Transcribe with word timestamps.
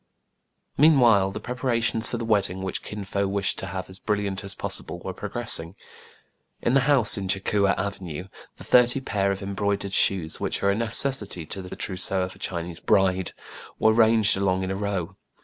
Meanwhile 0.79 1.29
the 1.29 1.39
preparations 1.39 2.09
for 2.09 2.17
the 2.17 2.25
wedding, 2.25 2.63
which 2.63 2.81
Kin 2.81 3.03
Fo 3.03 3.27
wished 3.27 3.59
to 3.59 3.67
have 3.67 3.87
as 3.87 3.99
brilliant 3.99 4.43
as 4.43 4.55
pos 4.55 4.81
sible, 4.81 5.03
were 5.05 5.13
progressing. 5.13 5.75
In 6.59 6.73
the 6.73 6.79
house 6.89 7.19
in 7.19 7.27
Cha 7.27 7.39
Coua 7.39 7.75
Avenue 7.77 8.27
the 8.57 8.63
thirty 8.63 8.99
pair 8.99 9.31
of 9.31 9.43
embroidered 9.43 9.93
shoes, 9.93 10.39
which 10.39 10.63
are 10.63 10.71
a 10.71 10.75
necessity 10.75 11.45
to 11.45 11.61
the 11.61 11.75
trousseau 11.75 12.23
of 12.23 12.35
a 12.35 12.39
Chinese 12.39 12.79
bride, 12.79 13.33
were 13.77 13.93
ranged 13.93 14.35
along 14.35 14.63
in 14.63 14.71
a 14.71 14.75
row. 14.75 15.15